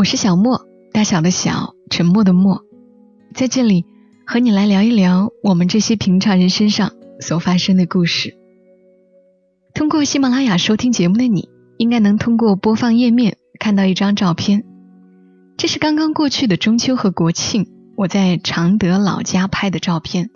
[0.00, 2.64] 我是小莫，大小的小，沉默的默，
[3.34, 3.84] 在这里
[4.26, 8.34] 和你来聊一聊我们这些平常人身上所发生的故事。
[9.74, 14.64] 通过喜马拉雅收听节目的你，应该能通过播放页面看到一张照片，
[15.58, 20.30] 这是刚刚过去的中秋和国庆，我在常德老家拍的照片。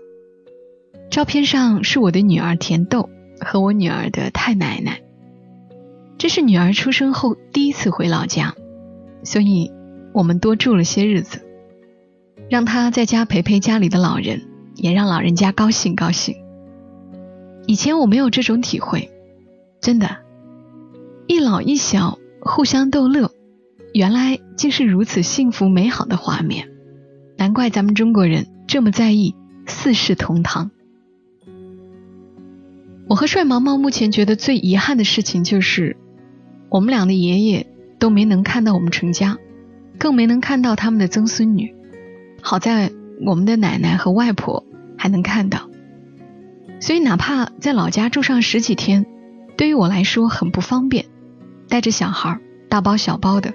[1.11, 3.09] 照片上是我的女儿甜豆
[3.41, 5.01] 和我女儿的太奶奶。
[6.19, 8.55] 这是女儿出生后第一次回老家，
[9.25, 9.73] 所以
[10.13, 11.41] 我们多住了些日子，
[12.49, 14.43] 让他在家陪陪家里的老人，
[14.77, 16.37] 也让老人家高兴高兴。
[17.67, 19.11] 以前我没有这种体会，
[19.81, 20.19] 真的，
[21.27, 23.31] 一老一小互相逗乐，
[23.95, 26.69] 原来竟是如此幸福美好的画面。
[27.37, 29.35] 难怪咱们中国人这么在意
[29.67, 30.71] 四世同堂。
[33.09, 35.97] 我和帅毛毛目前觉得最遗憾的事情就是，
[36.69, 37.67] 我们俩的爷爷
[38.05, 39.39] 都没能看到我们成家，
[39.97, 41.75] 更没能看到他们的曾孙女。
[42.43, 42.93] 好在
[43.25, 44.63] 我们的奶奶和外婆
[44.99, 45.71] 还能看到，
[46.81, 49.07] 所以哪怕在老家住上十几天，
[49.57, 51.07] 对于我来说很不方便，
[51.67, 52.39] 带着小孩
[52.69, 53.55] 大包小包的，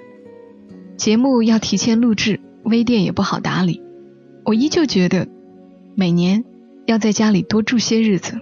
[0.96, 3.80] 节目要提前录制，微店也不好打理。
[4.44, 5.28] 我依旧觉得，
[5.94, 6.44] 每年
[6.86, 8.40] 要在家里多住些日子。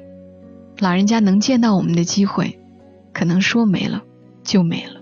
[0.78, 2.58] 老人家能见到我们的机会，
[3.12, 4.04] 可能说没了
[4.42, 4.97] 就没了。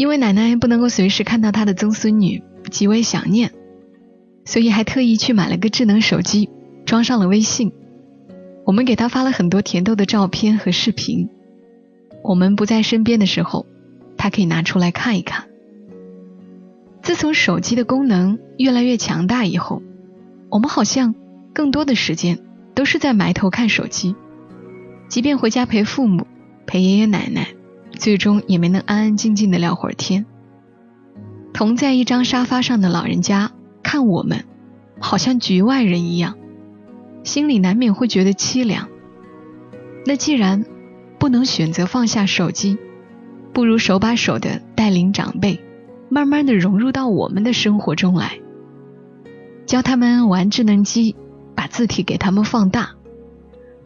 [0.00, 3.52] 因为奶奶不能够随时看到她的曾孙女，极为想念，
[4.46, 6.48] 所以还特意去买了个智能手机，
[6.86, 7.70] 装上了微信。
[8.64, 11.28] 我们给她发了很多甜豆的照片和视频。
[12.24, 13.66] 我们不在身边的时候，
[14.16, 15.44] 她可以拿出来看一看。
[17.02, 19.82] 自从手机的功能越来越强大以后，
[20.48, 21.14] 我们好像
[21.52, 22.38] 更多的时间。
[22.72, 24.14] 都是在埋头看手机，
[25.08, 26.26] 即便回家陪父母、
[26.66, 27.48] 陪爷爷奶奶，
[28.00, 30.26] 最终也没能安安静静的聊会儿天。
[31.52, 33.52] 同在一张沙发上的老人家
[33.82, 34.44] 看我们，
[34.98, 36.36] 好像局外人一样，
[37.22, 38.88] 心里难免会觉得凄凉。
[40.06, 40.64] 那既然
[41.18, 42.78] 不能选择放下手机，
[43.52, 45.60] 不如手把手的带领长辈，
[46.08, 48.40] 慢慢的融入到我们的生活中来，
[49.66, 51.14] 教他们玩智能机。
[51.52, 52.92] 把字体给他们放大，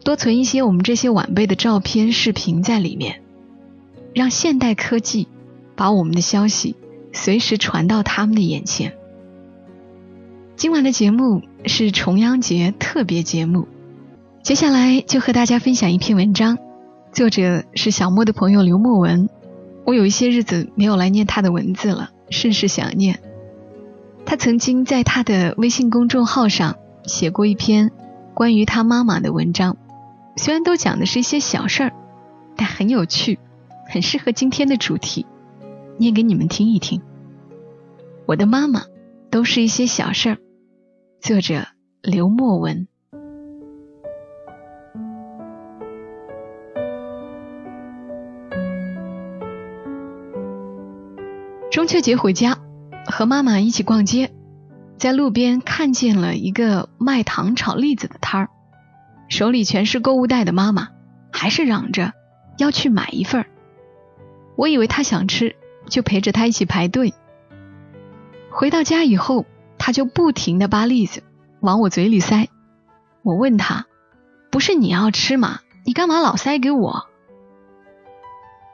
[0.05, 3.21] 多存一些我们这些晚辈的照片、视频在里面，
[4.15, 5.27] 让现代科技
[5.75, 6.75] 把我们的消息
[7.13, 8.93] 随时传到他们的眼前。
[10.55, 13.67] 今晚的节目是重阳节特别节目，
[14.41, 16.57] 接下来就和大家分享一篇文章，
[17.11, 19.29] 作者是小莫的朋友刘墨文。
[19.85, 23.19] 我有一些日子没有来念他的文字了，甚是想念。
[24.25, 26.77] 他曾经在他的微信公众号上。
[27.07, 27.91] 写过一篇
[28.33, 29.77] 关于他妈妈的文章，
[30.37, 31.93] 虽然都讲的是一些小事儿，
[32.55, 33.37] 但很有趣，
[33.87, 35.25] 很适合今天的主题，
[35.97, 37.01] 念给你们听一听。
[38.25, 38.81] 我的妈妈
[39.29, 40.37] 都是一些小事儿，
[41.21, 41.67] 作者
[42.01, 42.87] 刘墨文。
[51.71, 52.57] 中秋节回家，
[53.05, 54.31] 和妈妈一起逛街。
[54.97, 58.49] 在路边看见了一个卖糖炒栗子的摊儿，
[59.27, 60.87] 手里全是购物袋的妈妈，
[61.31, 62.13] 还是嚷着
[62.57, 63.47] 要去买一份儿。
[64.55, 65.55] 我以为他想吃，
[65.87, 67.13] 就陪着他一起排队。
[68.49, 69.45] 回到家以后，
[69.77, 71.23] 他就不停的扒栗子
[71.59, 72.47] 往我嘴里塞。
[73.21, 73.85] 我问他
[74.51, 75.59] ：“不是你要吃吗？
[75.83, 77.07] 你干嘛老塞给我？”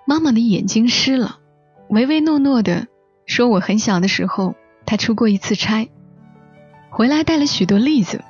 [0.05, 1.39] 妈妈的眼睛湿了，
[1.89, 2.87] 唯唯诺诺的
[3.25, 4.55] 说：“我很小的时候，
[4.85, 5.89] 她出过一次差。”
[6.91, 8.23] 回来带了许多栗子，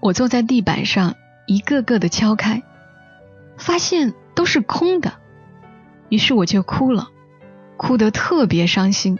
[0.00, 1.14] 我坐在地板上
[1.46, 2.62] 一个个的敲开，
[3.56, 5.14] 发现都是空的，
[6.14, 7.08] 于是我就哭了，
[7.76, 9.18] 哭得特别伤心。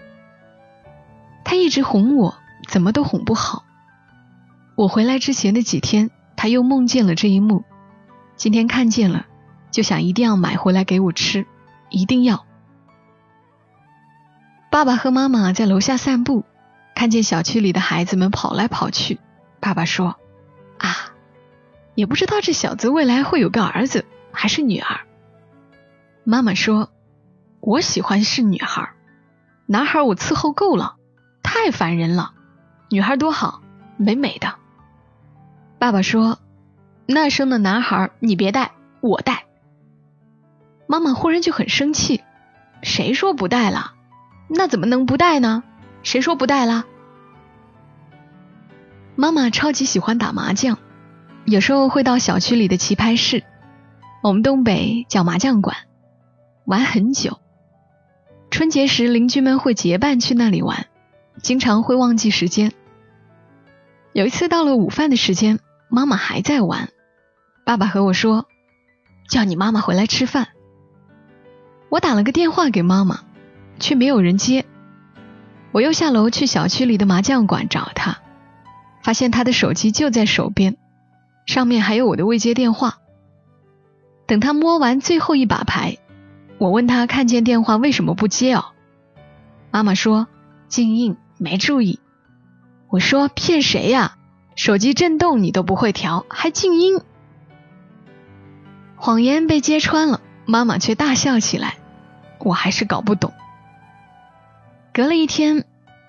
[1.45, 2.37] 他一直哄我，
[2.69, 3.65] 怎么都哄不好。
[4.77, 7.65] 我回来之前的几天，他又梦见了这一幕，
[8.37, 9.27] 今天看见了，
[9.73, 11.47] 就想一定要买回来给我吃，
[11.91, 12.47] 一定要。
[14.71, 16.45] 爸爸和妈妈在楼下散步。
[16.95, 19.19] 看见小区里的孩子们跑来跑去，
[19.59, 20.15] 爸爸说
[20.79, 21.11] ：“啊，
[21.97, 25.01] 也不知道这小子未来会有个儿子还是女儿。”
[26.25, 26.91] 妈妈说
[27.61, 28.91] ：“我喜欢是女孩。”
[29.67, 30.97] 男孩我伺候够了，
[31.43, 32.33] 太烦人了。
[32.91, 33.63] 女孩多好，
[33.97, 34.55] 美美的。
[35.79, 36.39] 爸爸说
[37.07, 39.45] ：“那生的男孩你别带，我带。”
[40.87, 42.23] 妈妈忽然就很生气
[42.83, 43.93] ：“谁说不带了？
[44.49, 45.63] 那怎么能不带呢？
[46.03, 46.85] 谁说不带了？”
[49.17, 50.79] 妈妈超级喜欢打麻将，
[51.45, 53.45] 有时候会到小区里的棋牌室，
[54.23, 55.77] 我们东北叫麻将馆，
[56.65, 57.39] 玩很久。
[58.51, 60.87] 春节时，邻居们会结伴去那里玩，
[61.43, 62.73] 经常会忘记时间。
[64.13, 65.59] 有一次到了午饭的时间，
[65.89, 66.89] 妈妈还在玩，
[67.65, 68.47] 爸爸和我说
[69.29, 70.49] ：“叫你妈妈回来吃饭。”
[71.91, 73.21] 我打了个电话给妈妈，
[73.79, 74.65] 却没有人接。
[75.73, 78.19] 我又下楼去小区里的麻将馆找她。
[79.03, 80.79] 发现他的手机就在手边，
[81.45, 83.01] 上面还有我的未接电话。
[84.27, 85.99] 等他摸完最后一把牌，
[86.65, 88.65] 我问他看见电话为什么不接哦？
[89.71, 90.29] 妈妈说
[90.67, 92.01] 静音没注意。
[92.89, 94.17] 我说骗谁呀？
[94.57, 97.03] 手机震动你都不会调，还静音？
[98.97, 101.77] 谎言被揭穿了，妈妈却大笑起来。
[102.39, 103.35] 我还是搞不懂。
[104.95, 105.67] 隔了一天，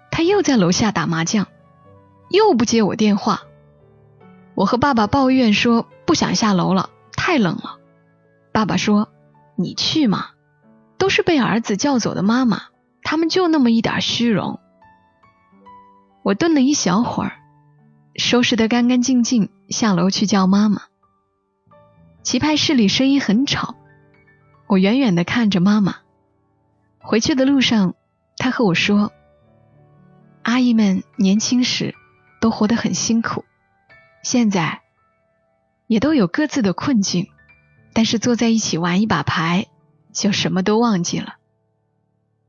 [0.09, 1.47] 他又在楼下打麻将。
[2.29, 3.41] 又不接我电话，
[4.53, 7.77] 我和爸爸抱怨说不想下楼了，太冷了。
[8.53, 9.09] 爸爸说
[9.59, 10.29] ：“你去嘛，
[10.97, 12.63] 都是被儿子叫走的妈妈，
[13.03, 14.59] 他们就那么一点虚荣。”
[16.23, 17.33] 我顿了一小会儿，
[18.15, 20.81] 收拾得干干净净，下楼去叫妈妈。
[22.23, 23.75] 棋牌室里声音很吵，
[24.67, 25.97] 我远远的看着妈妈。
[26.99, 27.93] 回去的路上，
[28.37, 29.11] 她和我说
[30.41, 31.93] ：“阿姨们年轻时。”
[32.41, 33.43] 都活得很辛苦，
[34.21, 34.81] 现在
[35.87, 37.27] 也都有各自的困境，
[37.91, 39.65] 但是坐在一起玩一把牌，
[40.15, 41.35] 就什么都忘记了。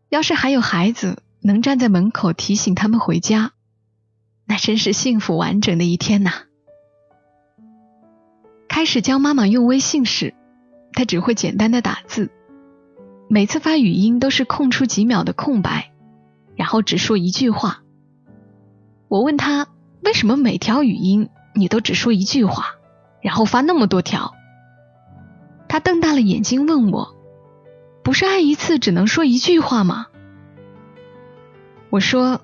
[0.08, 3.52] 要是还有孩子能站在门口提醒他们回家，
[4.46, 6.30] 那真是幸福完整的一天呐。
[8.68, 10.32] 开始教妈妈用微信时，
[10.94, 12.30] 她只会简单的打字，
[13.28, 15.92] 每次发语音都是空出几秒的空白，
[16.54, 17.82] 然后只说一句话。
[19.08, 19.66] 我问她。
[20.04, 22.76] 为什么每条语音你都只说一句话，
[23.20, 24.34] 然后发那么多条？
[25.68, 27.15] 他瞪大了眼睛问我
[28.06, 30.06] ：“不是按一次只能说一句话吗？”
[31.90, 32.40] 我说：“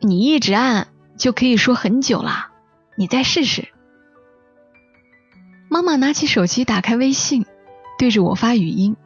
[0.00, 2.52] 你一直按就可以说很久啦，
[2.96, 3.68] 你再试试。”
[5.68, 7.44] 妈妈拿起手机打开微信，
[7.98, 8.96] 对着我发语音。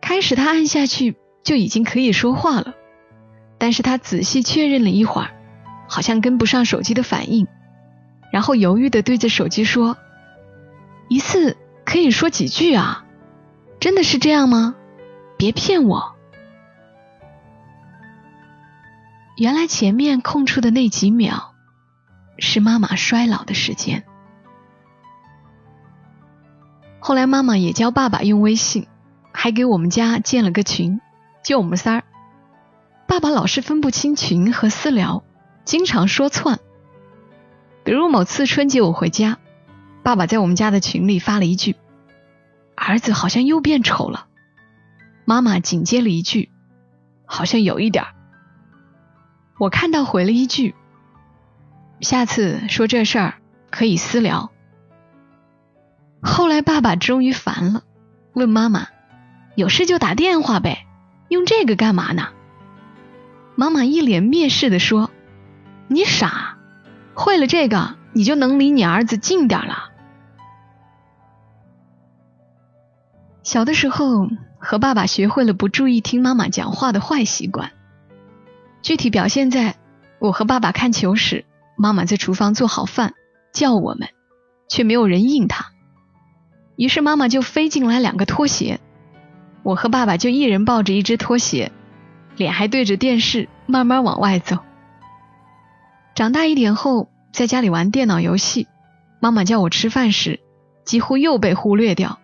[0.00, 2.74] 开始她按下去就已经可以说话了，
[3.56, 5.30] 但是她仔细确认了一会儿。
[5.86, 7.46] 好像跟不上手机的反应，
[8.32, 9.96] 然后犹豫的对着手机说
[11.08, 13.04] ：“一次可以说几句啊？
[13.78, 14.74] 真的是这样吗？
[15.38, 16.14] 别骗我！”
[19.38, 21.54] 原来前面空出的那几秒，
[22.38, 24.04] 是妈妈衰老的时间。
[26.98, 28.88] 后来妈妈也教爸爸用微信，
[29.32, 31.00] 还给我们家建了个群，
[31.42, 32.04] 就我们仨儿。
[33.06, 35.24] 爸爸老是分不清群和私聊。
[35.64, 36.58] 经常说窜，
[37.84, 39.38] 比如某次春节我回家，
[40.02, 41.76] 爸爸在我们家的群里发了一句
[42.74, 44.27] ：“儿子好像又变丑了。”
[45.28, 46.50] 妈妈紧接了一句
[47.28, 48.02] ：“好像有一点。”
[49.60, 50.74] 我看到回了一句
[52.00, 53.34] ：“下次说这事儿
[53.68, 54.50] 可以私聊。”
[56.24, 57.82] 后来爸爸终于烦了，
[58.32, 58.86] 问妈妈
[59.54, 60.86] ：“有事就打电话呗，
[61.28, 62.28] 用这个干嘛呢？”
[63.54, 65.10] 妈妈一脸蔑视的说。
[65.88, 66.56] 你傻，
[67.14, 69.90] 会了这个，你就能离你儿子近点了。
[73.42, 74.26] 小的时候
[74.58, 77.72] 和爸爸学会了不注意听妈妈讲话的坏习惯，
[78.82, 79.76] 具体表现在
[80.18, 81.44] 我和爸爸看球时，
[81.76, 83.14] 妈妈在厨房做好饭
[83.52, 84.08] 叫我们，
[84.68, 85.66] 却没有人应她，
[86.76, 88.80] 于是妈妈就飞进来两个拖鞋，
[89.62, 91.70] 我和爸爸就一人抱着一只拖鞋，
[92.36, 94.58] 脸还对着电视，慢慢往外走。
[96.14, 98.66] 长大一点后，在家里玩电脑游戏，
[99.20, 100.40] 妈妈叫我吃饭时，
[100.84, 102.18] 几乎又被忽略掉。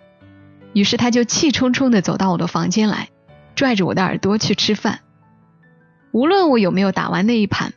[0.74, 3.08] 于是他就气冲冲地走到我的房间来，
[3.54, 5.00] 拽着我的耳朵去吃饭。
[6.12, 7.72] 无论我有没有打完那一盘，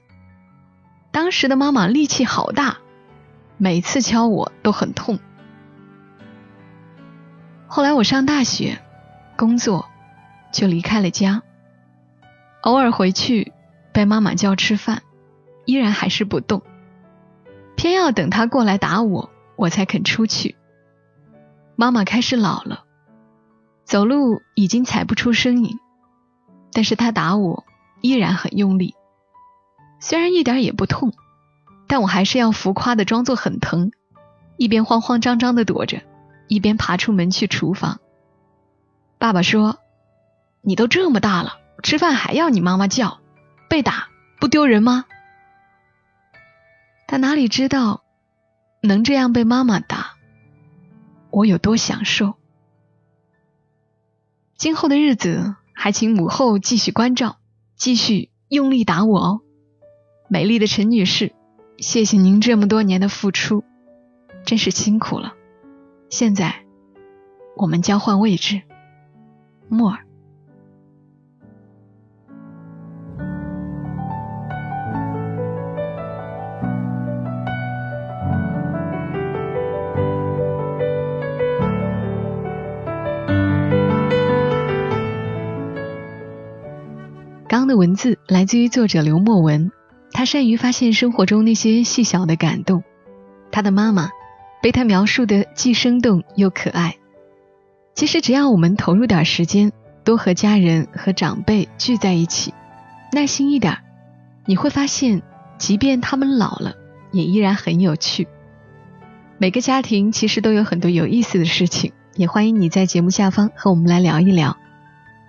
[1.11, 2.79] 当时的妈妈力气好大，
[3.57, 5.19] 每次敲我都很痛。
[7.67, 8.79] 后来我上大学，
[9.37, 9.87] 工作，
[10.51, 11.43] 就离开了家，
[12.61, 13.53] 偶尔回去
[13.93, 15.03] 被妈妈叫吃饭。
[15.65, 16.63] 依然还是不动，
[17.75, 20.55] 偏要等她过来打我，我才肯出去。
[21.75, 22.85] 妈妈开始老了，
[23.87, 25.79] 走路已经踩不出声音，
[26.73, 27.63] 但是他打我，
[28.01, 28.95] 依然很用力。
[30.01, 31.13] 虽然一点也不痛，
[31.87, 33.93] 但我还是要浮夸的装作很疼，
[34.57, 36.01] 一边慌慌张张的躲着，
[36.49, 38.01] 一边爬出门去厨房。
[39.17, 39.79] 爸爸说
[40.61, 43.21] ：“你都这么大了，吃饭还要你妈妈叫，
[43.69, 44.09] 被打
[44.41, 45.05] 不丢人吗？”
[47.07, 48.03] 他哪里知道，
[48.81, 50.15] 能这样被妈妈打，
[51.31, 52.36] 我有多享受。
[54.57, 57.37] 今后的日子，还请母后继续关照，
[57.75, 59.41] 继续用力打我哦。
[60.29, 61.31] 美丽的陈女士，
[61.77, 63.63] 谢谢您这么多年的付出，
[64.43, 65.35] 真是辛苦了。
[66.09, 66.65] 现在，
[67.55, 68.63] 我们交换位置，
[69.69, 70.06] 莫尔。
[87.67, 89.71] 的文字来自于作者刘墨文。
[90.13, 92.83] 他善于发现生活中那些细小的感动，
[93.51, 94.09] 他的妈妈
[94.61, 96.95] 被他描述的既生动又可爱。
[97.93, 99.71] 其实只要我们投入点时间，
[100.03, 102.53] 多和家人和长辈聚在一起，
[103.11, 103.77] 耐心一点，
[104.45, 105.21] 你会发现，
[105.57, 106.73] 即便他们老了，
[107.11, 108.27] 也依然很有趣。
[109.37, 114.57] 每个家庭其实都有很多有意思的事情，也欢迎你在节目下方和我们来聊一聊，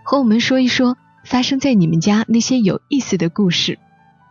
[0.04, 3.78] 和我们说一说发生在你们家那些有意思的故事。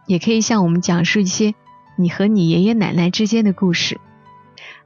[0.07, 1.53] 也可以向我们讲述一些
[1.97, 3.99] 你和你爷爷奶奶之间的故事。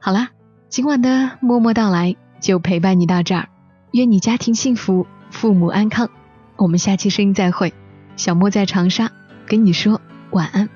[0.00, 0.30] 好啦，
[0.68, 3.48] 今晚的默默到来就陪伴你到这儿，
[3.92, 6.10] 愿你家庭幸福，父母安康。
[6.56, 7.72] 我们下期声音再会，
[8.16, 9.12] 小莫在长沙
[9.46, 10.00] 跟你说
[10.32, 10.68] 晚安。